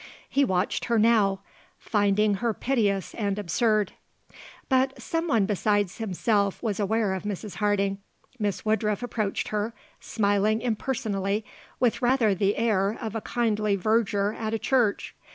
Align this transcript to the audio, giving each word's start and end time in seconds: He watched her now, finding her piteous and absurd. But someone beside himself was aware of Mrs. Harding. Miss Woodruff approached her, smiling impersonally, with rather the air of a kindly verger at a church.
He 0.27 0.43
watched 0.43 0.85
her 0.85 0.97
now, 0.97 1.41
finding 1.77 2.33
her 2.41 2.55
piteous 2.55 3.13
and 3.13 3.37
absurd. 3.37 3.91
But 4.67 4.99
someone 4.99 5.45
beside 5.45 5.91
himself 5.91 6.63
was 6.63 6.79
aware 6.79 7.13
of 7.13 7.21
Mrs. 7.21 7.57
Harding. 7.57 7.99
Miss 8.39 8.65
Woodruff 8.65 9.03
approached 9.03 9.49
her, 9.49 9.75
smiling 9.99 10.59
impersonally, 10.59 11.45
with 11.79 12.01
rather 12.01 12.33
the 12.33 12.55
air 12.57 12.97
of 12.99 13.13
a 13.13 13.21
kindly 13.21 13.75
verger 13.75 14.33
at 14.33 14.55
a 14.55 14.57
church. 14.57 15.13